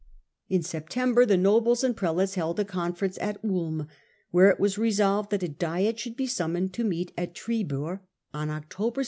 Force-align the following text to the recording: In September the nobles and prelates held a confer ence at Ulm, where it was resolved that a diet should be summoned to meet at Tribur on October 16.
In 0.49 0.63
September 0.63 1.27
the 1.27 1.37
nobles 1.37 1.83
and 1.83 1.95
prelates 1.95 2.33
held 2.33 2.59
a 2.59 2.65
confer 2.65 3.05
ence 3.05 3.19
at 3.21 3.37
Ulm, 3.45 3.87
where 4.31 4.49
it 4.49 4.59
was 4.59 4.75
resolved 4.79 5.29
that 5.29 5.43
a 5.43 5.47
diet 5.47 5.99
should 5.99 6.15
be 6.17 6.25
summoned 6.25 6.73
to 6.73 6.83
meet 6.83 7.11
at 7.15 7.35
Tribur 7.35 8.01
on 8.33 8.49
October 8.49 8.95
16. 8.99 8.99